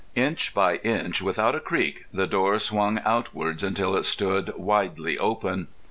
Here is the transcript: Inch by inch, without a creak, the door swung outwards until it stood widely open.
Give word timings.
Inch 0.15 0.55
by 0.55 0.77
inch, 0.77 1.21
without 1.21 1.53
a 1.53 1.59
creak, 1.59 2.05
the 2.11 2.25
door 2.25 2.57
swung 2.57 2.99
outwards 3.05 3.61
until 3.61 3.95
it 3.95 4.01
stood 4.03 4.51
widely 4.57 5.15
open. 5.19 5.67